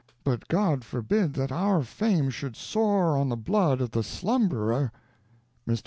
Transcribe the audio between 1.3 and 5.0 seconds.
that our fame should soar on the blood of the slumberer."